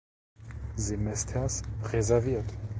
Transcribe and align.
Semesters 0.77 1.61
reserviert. 1.93 2.49